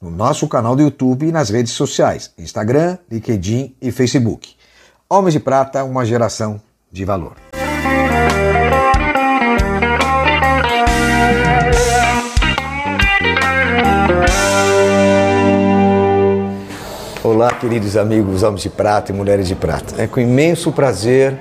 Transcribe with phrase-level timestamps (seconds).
[0.00, 4.54] no nosso canal do YouTube e nas redes sociais, Instagram, LinkedIn e Facebook.
[5.10, 7.34] Homens de Prata, uma geração de valor.
[17.24, 20.00] Olá, queridos amigos Homens de Prata e Mulheres de Prata.
[20.00, 21.38] É com imenso prazer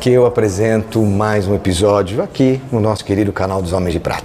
[0.00, 4.24] que eu apresento mais um episódio aqui no nosso querido canal dos Homens de Prata.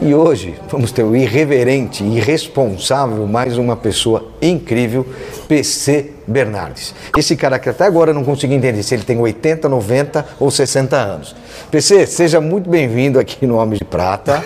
[0.00, 5.06] E hoje vamos ter o irreverente irresponsável, mais uma pessoa incrível,
[5.48, 6.94] PC Bernardes.
[7.16, 10.50] Esse cara que até agora eu não consegui entender se ele tem 80, 90 ou
[10.50, 11.36] 60 anos.
[11.70, 14.42] PC, seja muito bem-vindo aqui no Homens de Prata.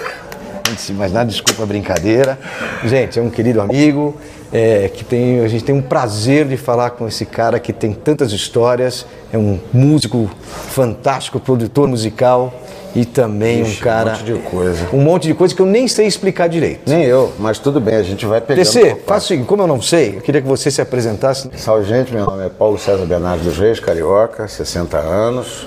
[0.76, 2.38] Antes de mais nada, desculpa a brincadeira.
[2.84, 4.14] Gente, é um querido amigo,
[4.52, 7.94] é, que tem, a gente tem um prazer de falar com esse cara que tem
[7.94, 10.30] tantas histórias, é um músico
[10.68, 12.52] fantástico, produtor musical
[12.94, 14.10] e também Ixi, um cara.
[14.10, 14.88] Um monte de coisa.
[14.92, 16.82] Um monte de coisa que eu nem sei explicar direito.
[16.86, 18.62] Nem eu, mas tudo bem, a gente vai pegando.
[18.62, 21.50] TC, por faça o seguinte, como eu não sei, eu queria que você se apresentasse.
[21.56, 25.66] Salve, gente, meu nome é Paulo César Bernardes dos Reis, carioca, 60 anos,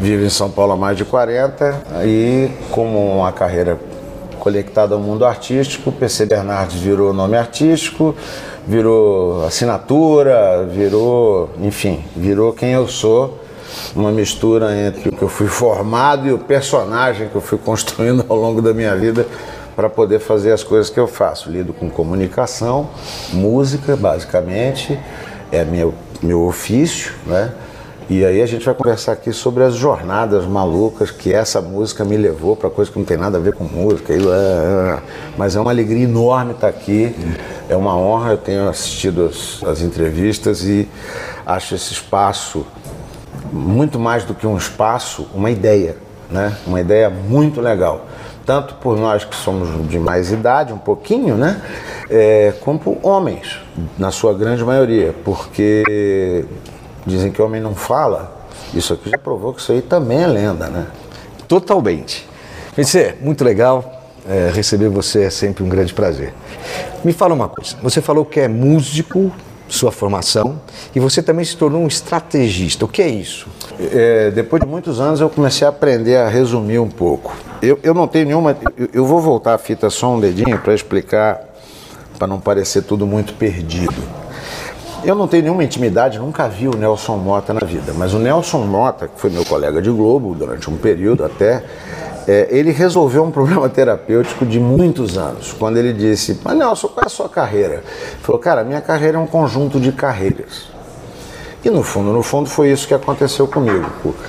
[0.00, 3.78] vivo em São Paulo há mais de 40 e como uma carreira
[4.46, 8.14] conectada ao mundo artístico, PC Bernardes virou nome artístico,
[8.64, 13.40] virou assinatura, virou, enfim, virou quem eu sou,
[13.92, 18.24] uma mistura entre o que eu fui formado e o personagem que eu fui construindo
[18.28, 19.26] ao longo da minha vida
[19.74, 21.50] para poder fazer as coisas que eu faço.
[21.50, 22.88] Lido com comunicação,
[23.32, 24.96] música, basicamente,
[25.50, 27.52] é meu, meu ofício, né?
[28.08, 32.16] E aí a gente vai conversar aqui sobre as jornadas malucas que essa música me
[32.16, 34.14] levou para coisa que não tem nada a ver com música.
[35.36, 37.12] Mas é uma alegria enorme estar aqui.
[37.68, 38.30] É uma honra.
[38.32, 40.88] Eu tenho assistido as, as entrevistas e
[41.44, 42.64] acho esse espaço
[43.52, 45.96] muito mais do que um espaço, uma ideia,
[46.30, 46.56] né?
[46.64, 48.06] Uma ideia muito legal.
[48.44, 51.60] Tanto por nós que somos de mais idade, um pouquinho, né?
[52.08, 53.60] É, como por homens,
[53.98, 56.44] na sua grande maioria, porque
[57.06, 58.36] dizem que homem não fala,
[58.74, 60.86] isso aqui já provou que isso aí também é lenda, né?
[61.46, 62.28] Totalmente.
[62.74, 63.92] PC, muito legal.
[64.28, 66.34] É, receber você é sempre um grande prazer.
[67.04, 67.76] Me fala uma coisa.
[67.80, 69.30] Você falou que é músico,
[69.68, 70.60] sua formação,
[70.94, 72.84] e você também se tornou um estrategista.
[72.84, 73.48] O que é isso?
[73.78, 77.34] É, depois de muitos anos eu comecei a aprender a resumir um pouco.
[77.62, 78.56] Eu, eu não tenho nenhuma.
[78.76, 81.40] Eu, eu vou voltar a fita só um dedinho para explicar,
[82.18, 83.94] para não parecer tudo muito perdido.
[85.06, 88.64] Eu não tenho nenhuma intimidade, nunca vi o Nelson Mota na vida, mas o Nelson
[88.64, 91.62] Mota, que foi meu colega de Globo durante um período até,
[92.26, 97.04] é, ele resolveu um problema terapêutico de muitos anos, quando ele disse: Mas Nelson, qual
[97.04, 97.74] é a sua carreira?
[97.74, 100.66] Ele falou: Cara, minha carreira é um conjunto de carreiras.
[101.64, 104.28] E no fundo, no fundo, foi isso que aconteceu comigo, Cuca.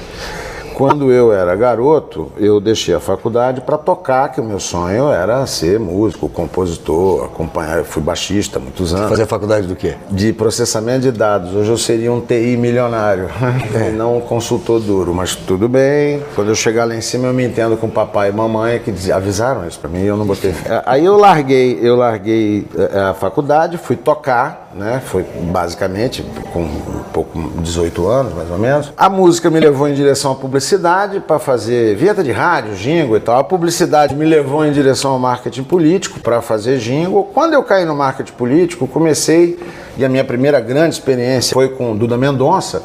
[0.78, 5.44] Quando eu era garoto, eu deixei a faculdade para tocar, que o meu sonho era
[5.48, 7.80] ser músico, compositor, acompanhar.
[7.80, 9.10] Eu fui baixista há muitos anos.
[9.10, 9.96] Fazer faculdade do quê?
[10.08, 11.56] De processamento de dados.
[11.56, 13.28] Hoje eu seria um TI milionário,
[13.74, 13.90] é.
[13.90, 16.22] não um consultor duro, mas tudo bem.
[16.36, 19.68] Quando eu chegar lá em cima, eu me entendo com papai e mamãe que avisaram
[19.68, 20.54] isso para mim e eu não botei.
[20.86, 22.68] Aí eu larguei, eu larguei
[23.10, 25.02] a faculdade, fui tocar, né?
[25.04, 26.24] Foi basicamente
[26.54, 28.94] com um pouco 18 anos, mais ou menos.
[28.96, 33.20] A música me levou em direção à publicidade para fazer vinheta de rádio, jingle e
[33.20, 33.40] tal.
[33.40, 37.24] A publicidade me levou em direção ao marketing político para fazer jingle.
[37.34, 39.60] Quando eu caí no marketing político, comecei,
[39.98, 42.84] e a minha primeira grande experiência foi com Duda Mendonça.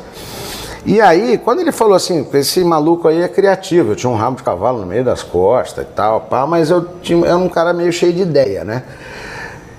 [0.84, 4.38] E aí, quando ele falou assim, esse maluco aí é criativo, eu tinha um rabo
[4.38, 7.48] de cavalo no meio das costas e tal, pá, mas eu, tinha, eu era um
[7.48, 8.82] cara meio cheio de ideia, né?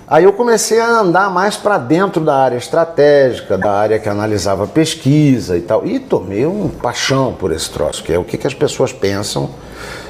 [0.07, 4.67] Aí eu comecei a andar mais para dentro da área estratégica, da área que analisava
[4.67, 5.85] pesquisa e tal.
[5.85, 9.49] E tomei um paixão por esse troço, que é o que, que as pessoas pensam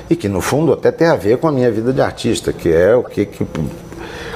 [0.09, 2.69] e que no fundo até tem a ver com a minha vida de artista, que
[2.73, 3.45] é o que, que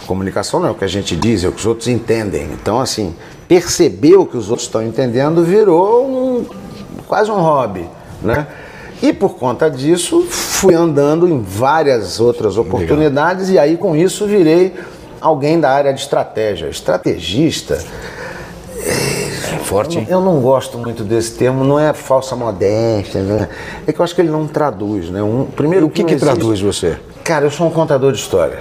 [0.06, 2.50] comunicação não é o que a gente diz, é o que os outros entendem.
[2.54, 3.16] Então assim,
[3.48, 6.46] perceber o que os outros estão entendendo virou um,
[7.08, 7.90] quase um hobby,
[8.22, 8.48] né?
[9.02, 13.66] E por conta disso, fui andando em várias outras oportunidades Legal.
[13.66, 14.74] e aí com isso virei
[15.22, 16.68] alguém da área de estratégia.
[16.68, 17.84] Estrategista.
[18.80, 19.98] É forte.
[19.98, 23.50] Eu, eu, não gosto muito desse termo, não é falsa modéstia, né?
[23.86, 25.22] É que eu acho que ele não traduz, né?
[25.22, 26.98] Um, primeiro, o que, que, que traduz você?
[27.24, 28.60] Cara, eu sou um contador de história.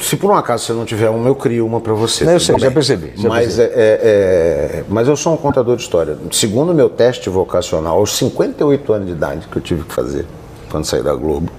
[0.00, 2.24] se por um acaso você não tiver uma, eu crio uma para você.
[2.24, 5.76] Não, eu sei, já percebi, já mas, é, é- é- mas eu sou um contador
[5.76, 6.18] de história.
[6.30, 10.26] Segundo o meu teste vocacional, aos 58 anos de idade que eu tive que fazer
[10.70, 11.50] quando saí da Globo,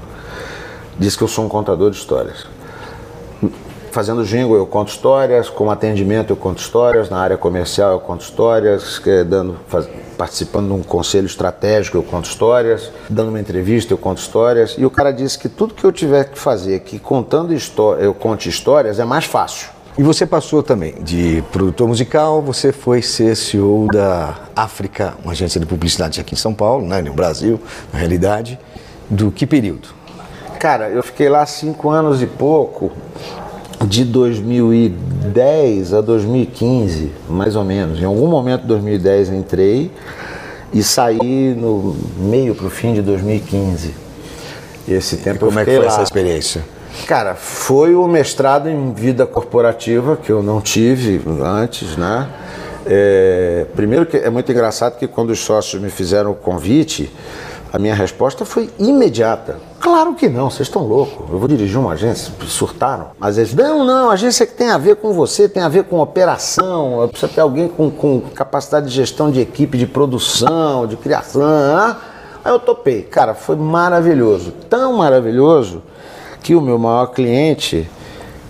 [0.99, 2.45] diz que eu sou um contador de histórias.
[3.97, 8.21] Fazendo jingle eu conto histórias, como atendimento eu conto histórias, na área comercial eu conto
[8.21, 13.97] histórias, dando, faz- participando de um conselho estratégico eu conto histórias, dando uma entrevista eu
[13.97, 14.75] conto histórias.
[14.77, 18.13] E o cara disse que tudo que eu tiver que fazer, que contando história, eu
[18.13, 19.69] conte histórias, é mais fácil.
[19.97, 25.59] E você passou também de produtor musical, você foi ser CEO da África, uma agência
[25.59, 27.59] de publicidade aqui em São Paulo, né, no Brasil,
[27.91, 28.59] na realidade.
[29.09, 29.87] Do que período?
[30.59, 32.91] Cara, eu fiquei lá cinco anos e pouco,
[33.85, 37.99] de 2010 a 2015, mais ou menos.
[38.01, 39.91] Em algum momento de 2010 eu entrei
[40.73, 43.93] e saí no meio para o fim de 2015.
[44.87, 45.87] E esse tempo Como eu é que foi lá.
[45.87, 46.63] essa experiência?
[47.05, 52.27] Cara, foi o mestrado em vida corporativa que eu não tive antes, né?
[52.85, 57.11] É, primeiro que é muito engraçado que quando os sócios me fizeram o convite,
[57.71, 59.57] a minha resposta foi imediata.
[59.79, 61.29] Claro que não, vocês estão loucos.
[61.31, 63.11] Eu vou dirigir uma agência, surtaram.
[63.19, 65.99] Mas eles, não, não, agência que tem a ver com você, tem a ver com
[65.99, 71.95] operação, precisa ter alguém com, com capacidade de gestão de equipe, de produção, de criação.
[72.43, 73.03] Aí eu topei.
[73.03, 74.51] Cara, foi maravilhoso.
[74.69, 75.83] Tão maravilhoso
[76.41, 77.89] que o meu maior cliente,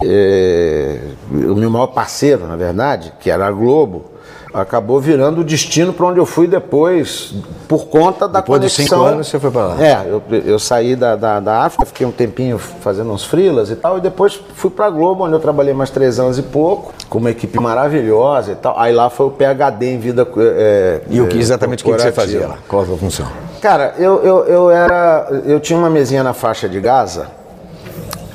[0.03, 0.99] é,
[1.31, 4.05] o meu maior parceiro, na verdade, que era a Globo,
[4.53, 7.33] acabou virando o destino para onde eu fui depois,
[7.67, 8.85] por conta da Depois conexão.
[8.85, 9.83] cinco anos, você foi pra lá.
[9.83, 13.75] É, eu, eu saí da, da, da África, fiquei um tempinho fazendo uns freelas e
[13.75, 16.93] tal, e depois fui para a Globo, onde eu trabalhei mais três anos e pouco,
[17.09, 18.77] com uma equipe maravilhosa e tal.
[18.79, 20.27] Aí lá foi o PHD em vida.
[20.37, 22.57] É, E o que é, exatamente o que você fazia lá?
[22.67, 23.27] Qual a sua função?
[23.61, 25.27] Cara, eu, eu, eu era.
[25.45, 27.27] Eu tinha uma mesinha na faixa de Gaza,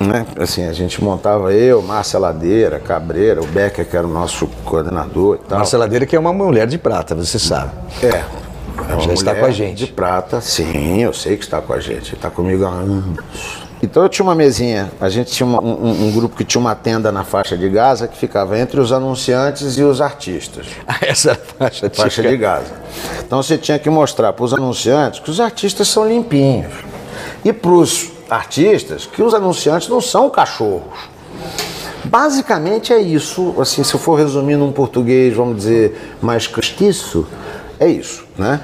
[0.07, 0.27] né?
[0.39, 5.39] Assim, a gente montava eu, Márcia Ladeira, Cabreira, o Becker, que era o nosso coordenador
[5.45, 5.59] e tal.
[5.59, 7.71] Marceladeira, que é uma mulher de prata, você sabe.
[8.03, 8.23] É.
[8.77, 9.79] uma Já está com a gente.
[9.87, 12.15] De prata, sim, eu sei que está com a gente.
[12.15, 13.21] Está comigo há anos.
[13.83, 16.73] Então eu tinha uma mesinha, a gente tinha um, um- um grupo que tinha uma
[16.73, 20.67] tenda na faixa de Gaza que ficava entre os anunciantes e os artistas.
[21.03, 22.29] Essa faixa, faixa típica.
[22.31, 22.73] de Gaza.
[23.27, 26.73] Então você tinha que mostrar para os anunciantes que os artistas são limpinhos.
[27.45, 31.11] E para os artistas que os anunciantes não são cachorros.
[32.05, 37.27] Basicamente é isso, assim, se eu for resumir num português, vamos dizer, mais castiço,
[37.79, 38.61] é isso, né?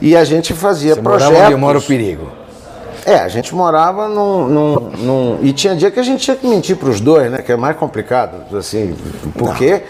[0.00, 1.32] E a gente fazia Você projetos.
[1.32, 2.28] morava onde mora o perigo.
[3.06, 6.46] É, a gente morava num, num- num- E tinha dia que a gente tinha que
[6.46, 7.38] mentir para os dois, né?
[7.38, 8.94] Que é mais complicado, assim,
[9.38, 9.82] porque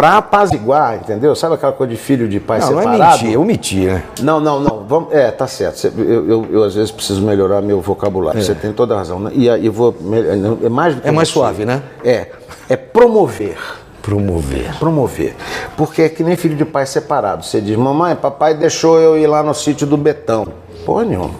[0.00, 1.34] para apaziguar, entendeu?
[1.36, 3.12] Sabe aquela coisa de filho de pai Não, não é separado?
[3.22, 4.02] mentir, é omitir, né?
[4.22, 4.84] Não, não, não.
[4.88, 5.92] Vamos, é, tá certo.
[5.98, 8.42] Eu, eu, eu, às vezes preciso melhorar meu vocabulário.
[8.42, 9.20] Você tem toda a razão.
[9.20, 9.30] né?
[9.34, 9.94] E aí eu vou.
[10.00, 11.34] mel- É mais do que É mais mentir.
[11.34, 11.82] suave, né?
[12.02, 12.28] É.
[12.68, 13.58] É promover.
[14.00, 14.74] Promover.
[14.78, 15.36] Promover.
[15.76, 17.44] Porque é que nem filho de pai separado.
[17.44, 20.46] Você diz, mamãe, papai deixou eu ir lá no sítio do Betão.
[20.86, 21.34] Porra nenhuma.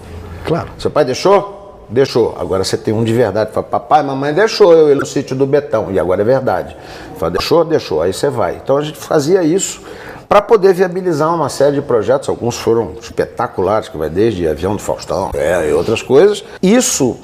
[0.45, 0.69] Claro.
[0.79, 1.60] Seu pai deixou?
[1.91, 2.37] Deixou.
[2.39, 3.53] Agora você tem um de verdade.
[3.53, 5.91] Fala, papai, mamãe deixou eu ir no sítio do Betão.
[5.91, 6.77] E agora é verdade.
[7.17, 7.65] Fala, deixou?
[7.65, 8.01] Deixou.
[8.01, 8.61] Aí você vai.
[8.63, 9.83] Então a gente fazia isso
[10.29, 12.29] para poder viabilizar uma série de projetos.
[12.29, 16.45] Alguns foram espetaculares, que vai desde Avião do Faustão é, e outras coisas.
[16.63, 17.19] Isso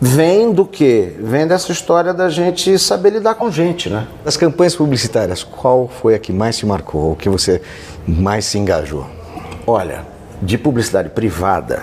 [0.00, 1.12] vem do quê?
[1.18, 4.06] Vem dessa história da gente saber lidar com gente, né?
[4.24, 7.60] Das campanhas publicitárias, qual foi a que mais te marcou, o que você
[8.06, 9.06] mais se engajou?
[9.66, 10.06] Olha,
[10.40, 11.82] de publicidade privada,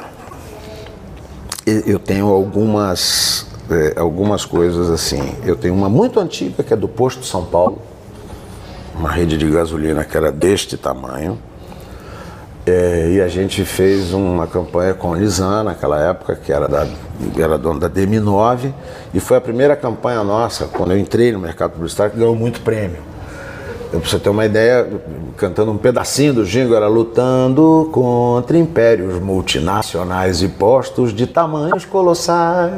[1.85, 5.35] eu tenho algumas, eh, algumas coisas assim.
[5.45, 7.81] Eu tenho uma muito antiga, que é do Posto São Paulo,
[8.95, 11.37] uma rede de gasolina que era deste tamanho.
[12.65, 16.87] Eh, e a gente fez uma campanha com a Lisan naquela época, que era, da,
[17.37, 18.73] era dona da DM9,
[19.13, 22.61] e foi a primeira campanha nossa, quando eu entrei no mercado publicitário, que ganhou muito
[22.61, 23.18] prêmio.
[23.91, 24.87] Pra você ter uma ideia,
[25.35, 32.71] cantando um pedacinho do jingle, era lutando contra impérios multinacionais e postos de tamanhos colossais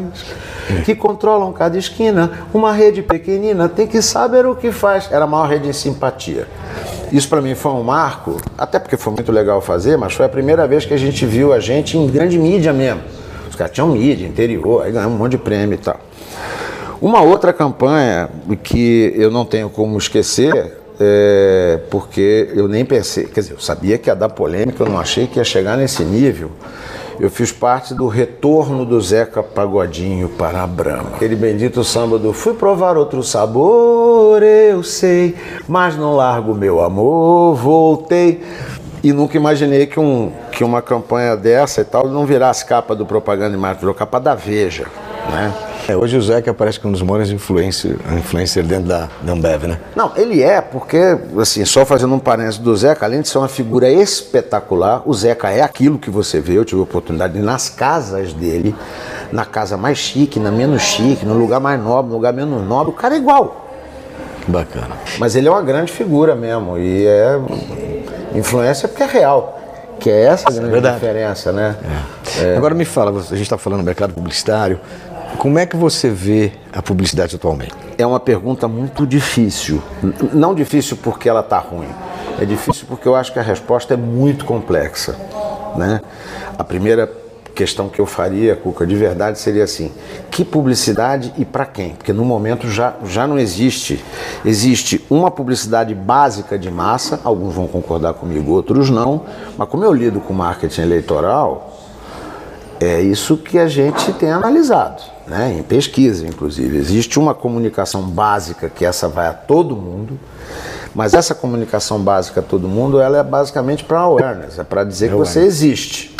[0.85, 2.31] que controlam cada esquina.
[2.53, 5.11] Uma rede pequenina tem que saber o que faz.
[5.11, 6.47] Era a maior rede em simpatia.
[7.11, 10.29] Isso para mim foi um marco, até porque foi muito legal fazer, mas foi a
[10.29, 13.01] primeira vez que a gente viu a gente em grande mídia mesmo.
[13.49, 15.99] Os caras tinham mídia, interior, aí ganhamos um monte de prêmio e tal.
[17.01, 18.29] Uma outra campanha
[18.63, 23.97] que eu não tenho como esquecer, é, porque eu nem pensei, quer dizer, eu sabia
[23.97, 26.51] que ia dar polêmica, eu não achei que ia chegar nesse nível.
[27.19, 31.15] Eu fiz parte do retorno do Zeca Pagodinho para a Brahma.
[31.15, 35.35] Aquele bendito samba do Fui provar outro sabor, eu sei,
[35.67, 38.43] mas não largo meu amor, voltei.
[39.03, 43.05] E nunca imaginei que, um, que uma campanha dessa e tal não virasse capa do
[43.07, 44.85] Propaganda e Marketing, virou capa da Veja,
[45.31, 45.70] né?
[45.91, 49.33] É, hoje o Zeca parece que é um dos maiores influencer, influencer dentro da, da
[49.33, 49.77] Ambev, né?
[49.93, 53.49] Não, ele é, porque, assim, só fazendo um parênteses do Zeca, além de ser uma
[53.49, 56.57] figura espetacular, o Zeca é aquilo que você vê.
[56.57, 58.73] Eu tive a oportunidade de ir nas casas dele,
[59.33, 62.93] na casa mais chique, na menos chique, no lugar mais nobre, no lugar menos nobre,
[62.93, 63.67] o cara é igual.
[64.45, 64.95] Que bacana.
[65.19, 67.37] Mas ele é uma grande figura mesmo, e é
[68.33, 69.57] influência porque é real.
[69.99, 71.75] Que é essa a grande diferença, né?
[72.39, 72.55] É.
[72.57, 74.79] Agora me fala, a gente está falando do mercado publicitário,
[75.37, 77.73] como é que você vê a publicidade atualmente?
[77.97, 79.81] É uma pergunta muito difícil.
[80.33, 81.89] Não difícil porque ela está ruim.
[82.39, 85.15] É difícil porque eu acho que a resposta é muito complexa.
[85.75, 86.01] Né?
[86.57, 87.21] A primeira
[87.53, 89.91] questão que eu faria, Cuca, de verdade seria assim:
[90.29, 91.91] que publicidade e para quem?
[91.91, 94.03] Porque no momento já, já não existe.
[94.43, 99.21] Existe uma publicidade básica de massa, alguns vão concordar comigo, outros não,
[99.57, 101.77] mas como eu lido com marketing eleitoral,
[102.79, 105.55] é isso que a gente tem analisado, né?
[105.59, 106.77] em pesquisa, inclusive.
[106.77, 110.19] Existe uma comunicação básica que essa vai a todo mundo,
[110.93, 115.09] mas essa comunicação básica a todo mundo, ela é basicamente para awareness, é para dizer
[115.09, 116.15] que você existe.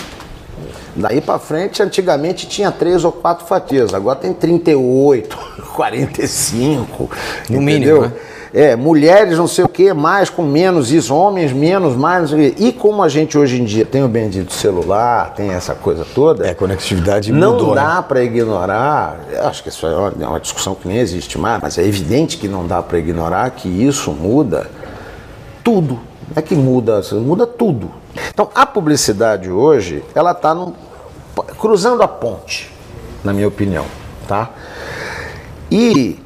[0.95, 5.37] Daí para frente, antigamente tinha três ou quatro fatias, agora tem 38,
[5.73, 7.09] 45.
[7.49, 8.01] No mínimo, entendeu?
[8.01, 8.13] né?
[8.53, 12.31] É, mulheres não sei o que, mais com menos isso, homens menos, mais.
[12.31, 16.45] E como a gente hoje em dia tem o bendito celular, tem essa coisa toda,
[16.45, 17.81] É, a conectividade não mudou, né?
[17.81, 21.61] dá para ignorar, acho que isso é uma, é uma discussão que nem existe mais,
[21.61, 24.69] mas é evidente que não dá para ignorar que isso muda
[25.63, 25.93] tudo.
[25.93, 27.89] Não é que muda, muda tudo.
[28.33, 30.53] Então a publicidade hoje, ela está
[31.57, 32.69] cruzando a ponte,
[33.23, 33.85] na minha opinião,
[34.27, 34.49] tá?
[35.71, 36.19] E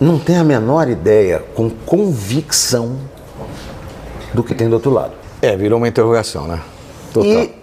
[0.00, 2.96] não tem a menor ideia, com convicção,
[4.34, 5.12] do que tem do outro lado.
[5.40, 6.60] É, virou uma interrogação, né?
[7.12, 7.30] Total.
[7.30, 7.54] E,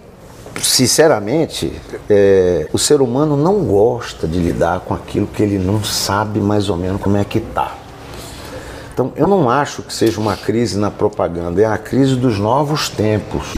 [0.60, 1.72] sinceramente,
[2.10, 6.68] é, o ser humano não gosta de lidar com aquilo que ele não sabe mais
[6.68, 7.74] ou menos como é que tá.
[8.92, 12.88] Então, eu não acho que seja uma crise na propaganda, é a crise dos novos
[12.88, 13.54] tempos.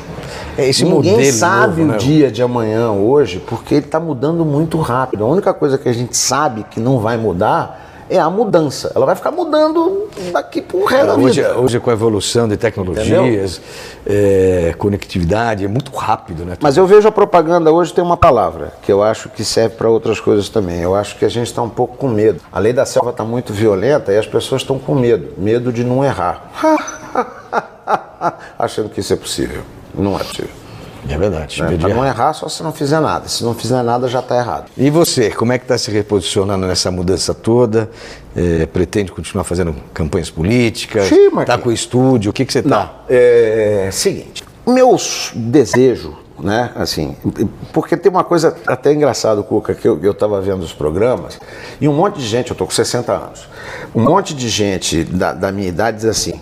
[0.56, 1.98] É esse Ninguém modelo sabe novo, o né?
[1.98, 5.24] dia de amanhã hoje, porque ele está mudando muito rápido.
[5.24, 8.92] A única coisa que a gente sabe que não vai mudar é a mudança.
[8.94, 11.58] Ela vai ficar mudando daqui para o resto da Hoje, vida.
[11.58, 13.60] hoje, com a evolução de tecnologias,
[14.06, 16.56] é, conectividade, é muito rápido, né?
[16.60, 19.88] Mas eu vejo a propaganda hoje tem uma palavra que eu acho que serve para
[19.88, 20.80] outras coisas também.
[20.80, 22.40] Eu acho que a gente está um pouco com medo.
[22.52, 25.84] A lei da selva está muito violenta e as pessoas estão com medo medo de
[25.84, 26.50] não errar.
[28.58, 29.62] Achando que isso é possível.
[29.94, 30.65] Não é possível.
[31.08, 31.62] É verdade.
[31.62, 31.76] Né?
[31.78, 32.08] Para não errar.
[32.08, 33.28] errar, só se não fizer nada.
[33.28, 34.70] Se não fizer nada, já está errado.
[34.76, 37.90] E você, como é que está se reposicionando nessa mudança toda?
[38.34, 41.08] É, pretende continuar fazendo campanhas políticas?
[41.08, 41.42] Sim, Marquinhos.
[41.42, 42.30] Está com o estúdio?
[42.30, 43.02] O que, que você está?
[43.08, 44.96] É, seguinte, meu
[45.34, 47.16] desejo, né, assim,
[47.72, 51.38] porque tem uma coisa até engraçada, Cuca, que eu estava vendo os programas,
[51.80, 53.48] e um monte de gente, eu estou com 60 anos,
[53.94, 56.40] um monte de gente da, da minha idade diz assim,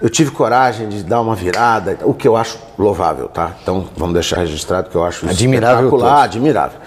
[0.00, 3.54] eu tive coragem de dar uma virada, o que eu acho louvável, tá?
[3.62, 6.78] Então vamos deixar registrado que eu acho Admirável espetacular, admirável.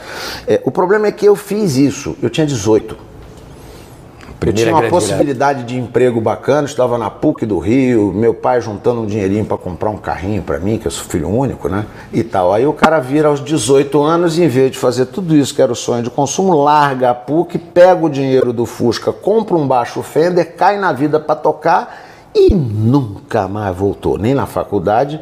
[0.47, 2.95] É, o problema é que eu fiz isso, eu tinha 18.
[2.95, 8.59] Eu Primeira tinha uma possibilidade de emprego bacana, estava na PUC do Rio, meu pai
[8.59, 11.85] juntando um dinheirinho para comprar um carrinho para mim, que eu sou filho único, né?
[12.11, 12.51] E tal.
[12.51, 15.61] Aí o cara vira aos 18 anos e em vez de fazer tudo isso que
[15.61, 19.67] era o sonho de consumo, larga a PUC, pega o dinheiro do Fusca, compra um
[19.67, 25.19] baixo Fender, cai na vida para tocar e nunca mais voltou, nem na faculdade,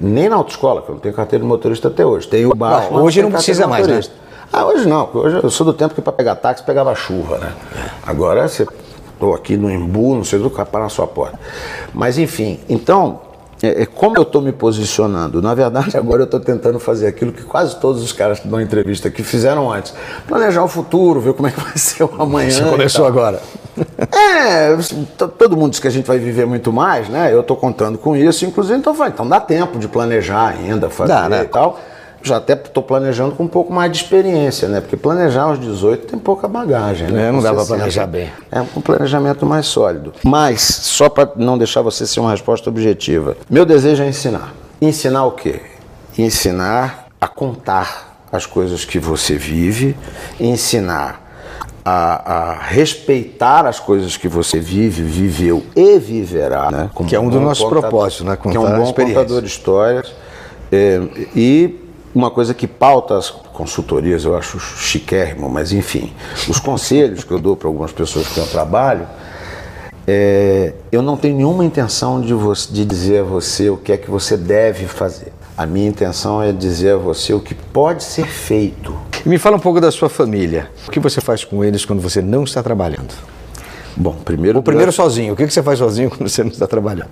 [0.00, 2.28] nem na autoescola, que eu não tenho carteira de motorista até hoje.
[2.28, 4.00] Tenho o baixo, Não, hoje não precisa mais, né?
[4.52, 7.38] Ah, hoje não, porque hoje eu sou do tempo que para pegar táxi pegava chuva,
[7.38, 7.52] né?
[8.06, 8.66] Agora você
[9.12, 11.38] estou aqui no Embu, não sei do que para na sua porta.
[11.94, 13.20] Mas enfim, então,
[13.62, 15.40] é, é como eu estou me posicionando?
[15.40, 18.60] Na verdade, agora eu estou tentando fazer aquilo que quase todos os caras que dão
[18.60, 19.94] entrevista aqui fizeram antes.
[20.26, 22.50] Planejar o futuro, ver como é que vai ser o amanhã.
[22.50, 23.40] Você começou agora.
[24.12, 24.76] É,
[25.38, 27.32] todo mundo diz que a gente vai viver muito mais, né?
[27.32, 31.12] Eu estou contando com isso, inclusive, então, falei, então dá tempo de planejar ainda, fazer
[31.12, 31.42] Dá, né?
[31.42, 31.78] e tal.
[32.24, 34.80] Já até estou planejando com um pouco mais de experiência, né?
[34.80, 37.28] Porque planejar aos 18 tem pouca bagagem, né?
[37.28, 37.66] É, não dá 60.
[37.66, 38.30] planejar bem.
[38.50, 40.12] É um planejamento mais sólido.
[40.22, 44.54] Mas, só para não deixar você ser uma resposta objetiva, meu desejo é ensinar.
[44.80, 45.62] Ensinar o quê?
[46.16, 49.96] Ensinar a contar as coisas que você vive,
[50.40, 51.21] ensinar
[51.84, 56.70] a, a respeitar as coisas que você vive, viveu e viverá.
[56.70, 56.90] Né?
[57.06, 58.36] Que é um dos bom nossos contador- propósitos, né?
[58.36, 60.12] Que é um Contar bom contador de histórias.
[60.70, 61.00] É,
[61.34, 61.78] e
[62.14, 66.12] uma coisa que pauta as consultorias, eu acho chiquérrimo, mas enfim,
[66.48, 69.06] os conselhos que eu dou para algumas pessoas que eu trabalho,
[70.06, 73.96] é, eu não tenho nenhuma intenção de, você, de dizer a você o que é
[73.96, 75.32] que você deve fazer.
[75.56, 78.96] A minha intenção é dizer a você o que pode ser feito.
[79.24, 80.68] E me fala um pouco da sua família.
[80.88, 83.14] O que você faz com eles quando você não está trabalhando?
[83.96, 84.58] Bom, primeiro.
[84.58, 85.34] O primeiro sozinho.
[85.34, 87.10] O que você faz sozinho quando você não está trabalhando?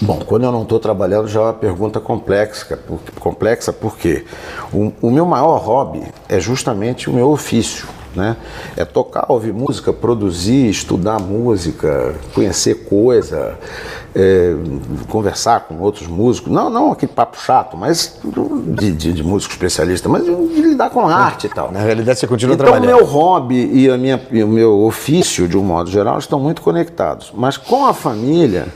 [0.00, 2.78] Bom, quando eu não estou trabalhando já é uma pergunta complexa,
[3.18, 4.24] complexa porque
[4.72, 7.86] o, o meu maior hobby é justamente o meu ofício.
[8.14, 8.36] Né?
[8.76, 13.56] É tocar, ouvir música, produzir, estudar música, conhecer coisa,
[14.14, 14.54] é,
[15.08, 16.52] conversar com outros músicos.
[16.52, 18.18] Não, não aquele papo chato, mas
[18.66, 21.70] de, de, de músico especialista, mas de, de, lidar com arte e tal.
[21.70, 22.90] Na realidade, você continua então, trabalhando.
[22.90, 26.18] Então, o meu hobby e, a minha, e o meu ofício, de um modo geral,
[26.18, 27.32] estão muito conectados.
[27.34, 28.66] Mas com a família.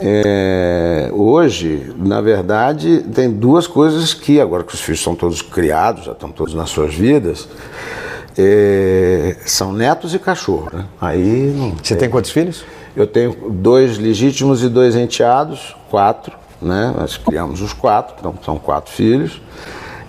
[0.00, 6.06] É, hoje, na verdade, tem duas coisas que, agora que os filhos são todos criados,
[6.06, 7.48] já estão todos nas suas vidas,
[8.36, 10.68] é, são netos e cachorro.
[10.72, 10.84] Né?
[11.00, 12.64] Aí não Você tem quantos filhos?
[12.96, 16.94] Eu tenho dois legítimos e dois enteados, quatro, né?
[16.96, 19.40] Nós criamos os quatro, então são quatro filhos.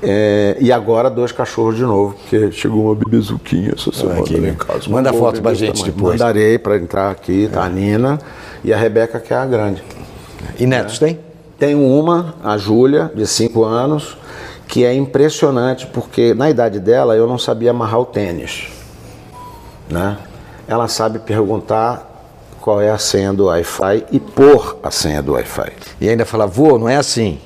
[0.03, 4.53] É, e agora dois cachorros de novo, porque chegou uma bebezuquinha essa semana aqui, em
[4.53, 4.87] casa.
[4.87, 5.93] Manda foto pra gente tamanho.
[5.93, 6.19] depois.
[6.19, 7.63] Mandarei para entrar aqui, tá?
[7.63, 8.19] A Nina
[8.63, 9.83] e a Rebeca, que é a grande.
[10.59, 11.19] E netos tem?
[11.57, 14.15] Tenho uma, a Júlia, de cinco anos,
[14.67, 18.67] que é impressionante, porque na idade dela eu não sabia amarrar o tênis.
[19.89, 20.17] Né?
[20.67, 22.11] Ela sabe perguntar
[22.59, 25.71] qual é a senha do Wi-Fi e pôr a senha do Wi-Fi.
[26.01, 27.39] E ainda fala, vô, não é assim.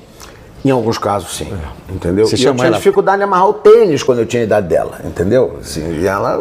[0.64, 1.52] Em alguns casos, sim.
[1.52, 1.92] É.
[1.92, 2.26] Entendeu?
[2.26, 2.76] Você e eu tinha ela...
[2.76, 5.58] dificuldade em amarrar o tênis quando eu tinha a idade dela, entendeu?
[5.60, 6.38] Assim, e ela,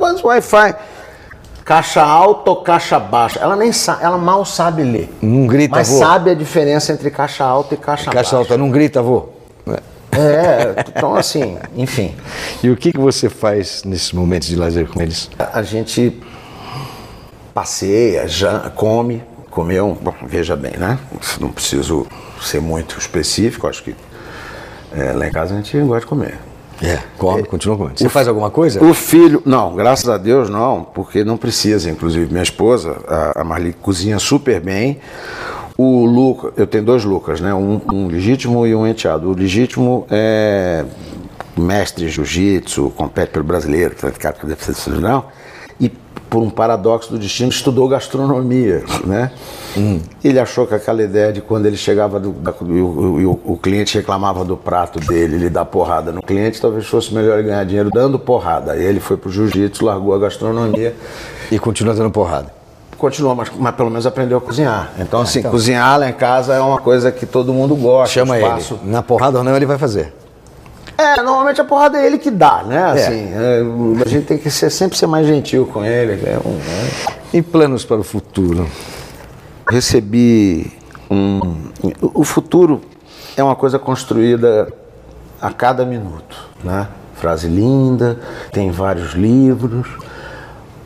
[0.00, 0.74] mas o Wi-Fi.
[1.64, 3.38] Caixa alta ou caixa baixa?
[3.38, 5.14] Ela nem sabe, ela mal sabe ler.
[5.22, 5.98] Não grita, mas vô.
[5.98, 8.36] sabe a diferença entre caixa alta e caixa, Caixa baixa.
[8.36, 9.28] alta, não grita, vô.
[10.12, 12.14] É, então assim, enfim.
[12.62, 15.30] E o que, que você faz nesses momentos de lazer com eles?
[15.38, 16.20] A gente
[17.54, 20.98] passeia, já come, comeu, bom, veja bem, né?
[21.40, 22.06] Não preciso
[22.42, 23.94] ser muito específico, acho que
[24.94, 26.38] é, lá em casa a gente gosta de comer.
[26.82, 27.98] É, come, continua comendo.
[27.98, 28.82] Você faz alguma coisa?
[28.82, 31.88] O filho, não, graças a Deus não, porque não precisa.
[31.88, 35.00] Inclusive, minha esposa, a, a Marli, cozinha super bem.
[35.84, 37.52] O Lucas, eu tenho dois Lucas, né?
[37.52, 39.28] Um, um legítimo e um enteado.
[39.28, 40.84] O legítimo é
[41.56, 45.24] mestre em jiu-jitsu, compete pelo brasileiro, cara que deve ser não.
[45.80, 45.88] E
[46.30, 49.32] por um paradoxo do destino, estudou gastronomia, né?
[49.76, 50.00] Hum.
[50.22, 53.56] Ele achou que aquela ideia de quando ele chegava do, da, e, o, o, o,
[53.56, 57.90] cliente reclamava do prato dele, ele dar porrada no cliente, talvez fosse melhor ganhar dinheiro
[57.90, 58.70] dando porrada.
[58.70, 60.94] Aí ele foi pro jiu-jitsu, largou a gastronomia.
[61.50, 62.61] E continua dando porrada
[63.02, 64.92] continua, mas, mas, pelo menos aprendeu a cozinhar.
[64.96, 65.50] Então, assim, então.
[65.50, 68.14] cozinhar lá em casa é uma coisa que todo mundo gosta.
[68.14, 68.64] Chama ele.
[68.84, 70.14] Na porrada ou não, ele vai fazer.
[70.96, 72.84] É, normalmente a porrada é ele que dá, né?
[72.84, 73.60] Assim, é.
[73.60, 76.12] É, a gente tem que ser, sempre ser mais gentil com ele.
[76.24, 76.90] É um, né?
[77.34, 78.68] E planos para o futuro?
[79.68, 80.72] Recebi
[81.10, 81.40] um.
[82.14, 82.82] O futuro
[83.36, 84.72] é uma coisa construída
[85.40, 86.86] a cada minuto, né?
[87.16, 88.20] Frase linda,
[88.52, 89.88] tem vários livros.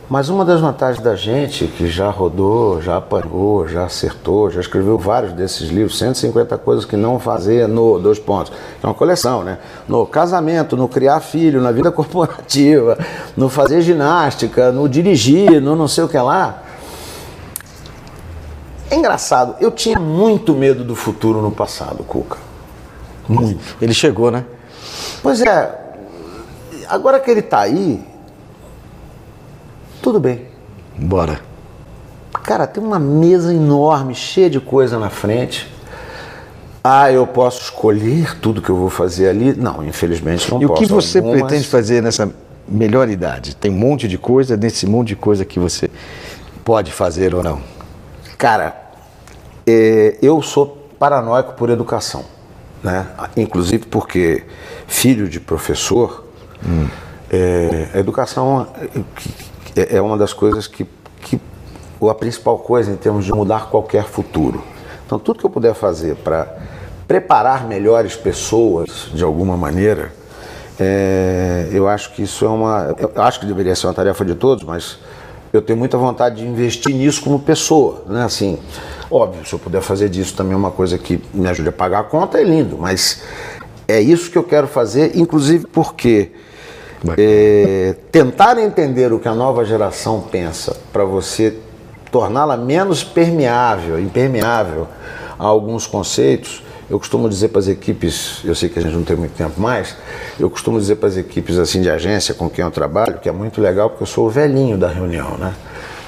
[0.09, 4.97] Mas uma das vantagens da gente, que já rodou, já apanhou, já acertou, já escreveu
[4.97, 8.53] vários desses livros, 150 coisas que não fazer no dois pontos.
[8.81, 9.59] É uma coleção, né?
[9.89, 12.97] No casamento, no criar filho, na vida corporativa,
[13.37, 16.63] no fazer ginástica, no dirigir, no não sei o que lá.
[18.89, 22.39] É engraçado, eu tinha muito medo do futuro no passado, Cuca.
[23.29, 23.77] Muito.
[23.83, 24.45] Ele chegou, né?
[25.21, 25.83] Pois é.
[26.89, 28.07] Agora que ele está aí,
[30.07, 30.43] tudo bem.
[30.97, 31.41] Bora.
[32.45, 35.69] Cara, tem uma mesa enorme, cheia de coisa na frente.
[36.85, 39.53] Ah, eu posso escolher tudo que eu vou fazer ali?
[39.53, 40.81] Não, infelizmente não e posso.
[40.81, 41.41] E o que você Algumas...
[41.41, 42.33] pretende fazer nessa
[42.69, 43.57] melhor idade?
[43.57, 45.91] Tem um monte de coisa, nesse monte de coisa que você
[46.65, 47.61] pode fazer ou não?
[48.39, 48.77] Cara,
[49.67, 52.25] é, eu sou paranoico por educação.
[52.81, 53.09] Né?
[53.37, 54.45] Inclusive porque
[54.87, 56.27] filho de professor,
[56.65, 56.87] hum.
[57.29, 58.69] é, a educação
[59.77, 60.87] é, é uma das coisas que,
[61.21, 61.41] que,
[62.01, 64.63] ou a principal coisa em termos de mudar qualquer futuro.
[65.05, 66.57] Então, tudo que eu puder fazer para
[67.07, 70.13] preparar melhores pessoas de alguma maneira,
[70.81, 72.95] é, eu acho que isso é uma.
[72.99, 74.99] Eu acho que deveria ser uma tarefa de todos, mas
[75.53, 78.25] eu tenho muita vontade de investir nisso como pessoa, né?
[78.25, 78.59] Assim,
[79.11, 82.05] óbvio, se eu puder fazer disso também uma coisa que me ajude a pagar a
[82.05, 83.23] conta, é lindo, mas
[83.89, 86.33] é isso que eu quero fazer, inclusive porque
[87.17, 91.57] é, tentar entender o que a nova geração pensa para você
[92.11, 94.87] torná-la menos permeável, impermeável
[95.39, 96.63] a alguns conceitos.
[96.89, 99.61] Eu costumo dizer para as equipes, eu sei que a gente não tem muito tempo
[99.61, 99.97] mais,
[100.39, 103.33] eu costumo dizer para as equipes assim de agência com quem eu trabalho, que é
[103.33, 105.53] muito legal porque eu sou o velhinho da reunião, né?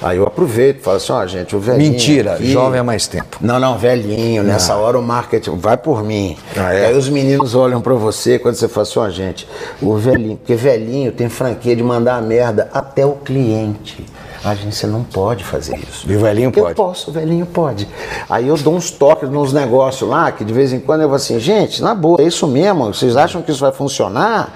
[0.01, 1.91] Aí eu aproveito, falo assim, ó, gente, o velhinho.
[1.91, 3.37] Mentira, aqui- jovem há mais tempo.
[3.41, 4.43] Não, não, velhinho.
[4.43, 6.37] Nessa hora o marketing vai por mim.
[6.55, 6.85] Ah, é?
[6.87, 9.47] Aí os meninos olham pra você quando você fala assim, ó, gente,
[9.81, 14.05] o velhinho, porque velhinho tem franquia de mandar a merda até o cliente.
[14.41, 16.09] A agência não pode fazer isso.
[16.09, 16.75] E o velhinho Eu pode?
[16.75, 17.85] posso, o velhinho pode.
[18.29, 21.17] Aí eu dou uns toques nos negócios lá, que de vez em quando eu vou
[21.17, 22.85] assim, gente, na boa, é isso mesmo?
[22.93, 24.53] Vocês acham que isso vai funcionar?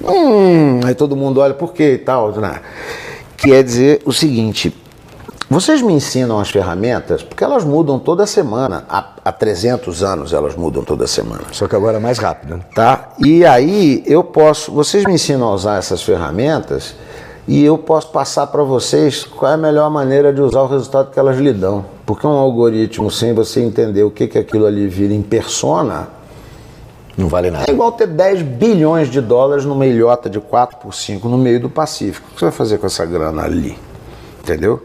[0.00, 2.60] Hum, aí todo mundo olha, por quê e tal, né?
[3.46, 4.74] Quer dizer o seguinte,
[5.48, 8.84] vocês me ensinam as ferramentas, porque elas mudam toda semana.
[8.88, 12.56] Há, há 300 anos elas mudam toda semana Só que agora é mais rápido.
[12.56, 12.64] né?
[12.74, 13.10] tá?
[13.20, 16.96] E aí eu posso, vocês me ensinam a usar essas ferramentas
[17.46, 21.12] e eu posso passar para vocês qual é a melhor maneira de usar o resultado
[21.12, 21.84] que elas lhe dão.
[22.04, 26.08] Porque um algoritmo sem você entender o que que aquilo ali vira em persona,
[27.16, 27.64] Não vale nada.
[27.68, 31.58] é igual ter 10 bilhões de dólares numa ilhota de 4 por 5 no meio
[31.60, 32.26] do Pacífico.
[32.30, 33.78] O que você vai fazer com essa grana ali?
[34.42, 34.82] Entendeu?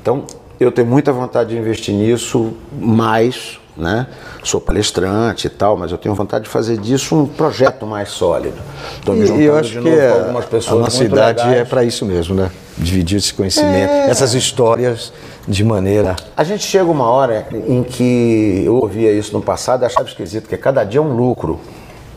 [0.00, 0.24] Então,
[0.58, 4.08] eu tenho muita vontade de investir nisso mais, né?
[4.42, 8.56] Sou palestrante e tal, mas eu tenho vontade de fazer disso um projeto mais sólido.
[8.98, 11.04] Estou me E juntando eu acho de que novo a, com algumas pessoas a nossa
[11.04, 11.60] idade legais.
[11.60, 12.50] é para isso mesmo, né?
[12.76, 15.12] Dividir esse conhecimento, essas histórias
[15.46, 16.16] de maneira.
[16.36, 20.48] A gente chega uma hora em que eu ouvia isso no passado e achava esquisito,
[20.48, 21.60] que cada dia é um lucro.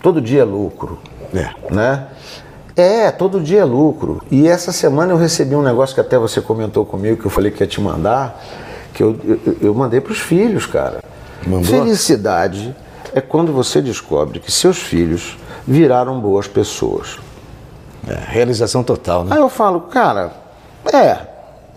[0.02, 1.00] Todo dia é lucro.
[1.34, 1.50] É.
[1.74, 2.08] Né?
[2.76, 4.22] É, todo dia é lucro.
[4.30, 7.52] E essa semana eu recebi um negócio que até você comentou comigo, que eu falei
[7.52, 8.44] que ia te mandar,
[8.94, 11.04] que eu, eu, eu mandei para os filhos, cara.
[11.48, 11.64] Mandou?
[11.64, 12.76] Felicidade
[13.14, 17.18] é quando você descobre que seus filhos viraram boas pessoas.
[18.08, 19.36] é, realização total, né?
[19.36, 20.32] Aí eu falo, cara,
[20.94, 21.18] é,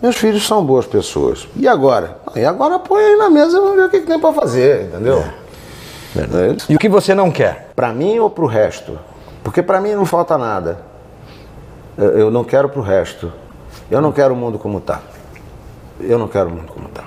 [0.01, 1.47] meus filhos são boas pessoas.
[1.55, 2.17] E agora?
[2.35, 4.85] E agora põe aí na mesa e vamos ver o que, que tem para fazer,
[4.85, 5.19] entendeu?
[5.19, 5.49] É.
[6.69, 7.71] E o que você não quer?
[7.75, 8.97] Para mim ou para o resto?
[9.43, 10.79] Porque para mim não falta nada.
[11.97, 13.31] Eu, eu não quero para o resto.
[13.91, 15.01] Eu não quero o mundo como está.
[15.99, 17.03] Eu não quero o mundo como está.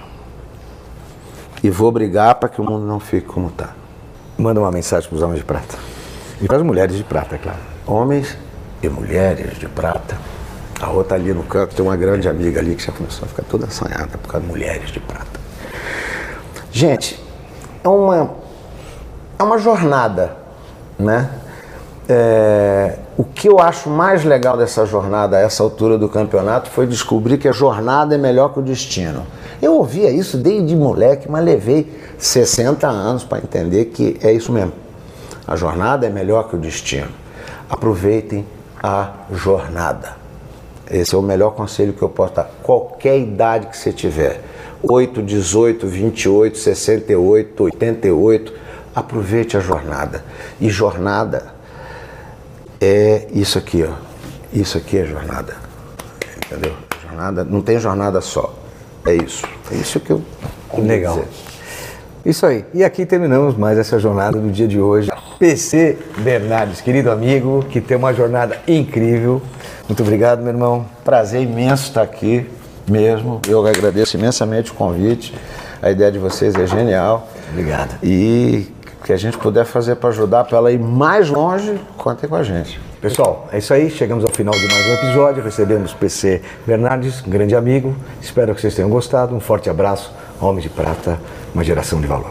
[1.63, 3.71] E vou brigar para que o mundo não fique como está.
[4.37, 5.79] Manda uma mensagem para os homens de prata.
[6.41, 7.59] E para as mulheres de prata, é claro.
[7.87, 8.37] Homens
[8.83, 10.17] e mulheres de prata.
[10.83, 13.45] A outra ali no canto tem uma grande amiga ali que já começou a ficar
[13.45, 15.41] toda assanhada por causa de mulheres de prata.
[16.73, 17.23] Gente,
[17.85, 18.33] é uma,
[19.39, 20.37] é uma jornada,
[20.99, 21.31] né?
[22.09, 26.85] É, o que eu acho mais legal dessa jornada a essa altura do campeonato foi
[26.85, 29.25] descobrir que a jornada é melhor que o destino.
[29.63, 34.73] Eu ouvia isso desde moleque, mas levei 60 anos para entender que é isso mesmo.
[35.47, 37.11] A jornada é melhor que o destino.
[37.71, 38.45] Aproveitem
[38.83, 40.22] a jornada.
[40.93, 42.51] Esse é o melhor conselho que eu posso dar.
[42.63, 44.43] Qualquer idade que você tiver,
[44.83, 48.53] 8, 18, 28, 68, 88,
[48.95, 50.23] aproveite a jornada.
[50.61, 51.55] E jornada
[52.81, 53.95] é isso aqui, ó.
[54.53, 55.57] Isso aqui é jornada.
[56.47, 56.75] Entendeu?
[57.03, 58.55] Jornada, não tem jornada só.
[59.07, 59.47] É isso.
[59.71, 60.23] É isso que eu
[60.77, 61.15] Legal.
[61.15, 61.29] dizer.
[62.25, 62.65] Isso aí.
[62.75, 65.11] E aqui terminamos mais essa jornada do dia de hoje.
[65.43, 69.43] PC Bernardes, querido amigo, que tem uma jornada incrível.
[69.89, 70.87] Muito obrigado, meu irmão.
[71.05, 72.49] Prazer imenso estar aqui
[72.89, 73.41] mesmo.
[73.49, 75.35] Eu agradeço imensamente o convite.
[75.83, 77.27] A ideia de vocês é genial.
[77.51, 77.93] Obrigado.
[78.05, 78.69] E
[79.01, 82.37] o que a gente puder fazer para ajudar para ela ir mais longe, contem com
[82.37, 82.81] a gente.
[83.01, 83.91] Pessoal, é isso aí.
[83.91, 85.43] Chegamos ao final de mais um episódio.
[85.43, 87.97] Recebemos PC Bernardes, um grande amigo.
[88.21, 89.35] Espero que vocês tenham gostado.
[89.35, 90.15] Um forte abraço.
[90.41, 91.19] Homem de Prata,
[91.53, 92.31] uma geração de valor.